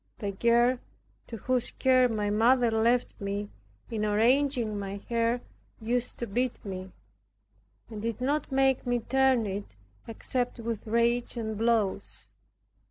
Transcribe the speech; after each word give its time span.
The 0.17 0.31
girl 0.31 0.79
to 1.27 1.37
whose 1.37 1.69
care 1.69 2.09
my 2.09 2.31
mother 2.31 2.71
left 2.71 3.13
me, 3.21 3.51
in 3.91 4.03
arranging 4.03 4.79
my 4.79 4.95
hair 5.07 5.41
used 5.79 6.17
to 6.17 6.25
beat 6.25 6.65
me, 6.65 6.91
and 7.87 8.01
did 8.01 8.19
not 8.19 8.51
make 8.51 8.87
me 8.87 8.97
turn 8.97 9.45
it 9.45 9.75
except 10.07 10.57
with 10.57 10.87
rage 10.87 11.37
and 11.37 11.55
blows. 11.55 12.25